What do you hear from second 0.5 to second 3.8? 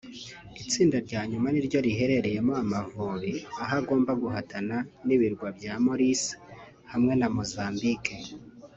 Itsinda rya nyuma ni ryo riherereyemo Amavubi aho